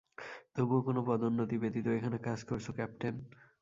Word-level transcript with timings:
তবুও 0.55 0.81
কোনো 0.81 0.99
পদোন্নতি 1.07 1.55
ব্যতীত 1.61 1.85
এখানে 1.97 2.17
কাজ 2.27 2.39
করছো, 2.43 2.71
ক্যাপ্টেন। 2.73 3.15